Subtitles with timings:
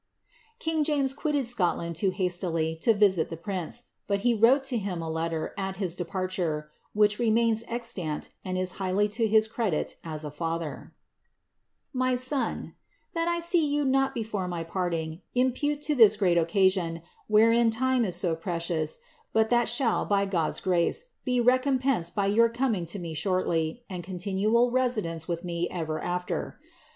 [0.57, 4.79] K ing James quitted Scotland too hastily to visit the prince; but he wroie to
[4.79, 9.97] him a letter, at his departure, which remains extant, and is highly to his credit
[10.03, 10.95] as a father—
[11.93, 12.73] «My Son,
[13.13, 18.03] That I fee ]rou not before my parting, impate to thii great occasion, wherein time
[18.03, 18.97] it to precious,
[19.33, 24.03] but that shall, by God's grace, be recompensed by your coming 10 me shortly, and
[24.03, 26.57] continual residence with me erer after.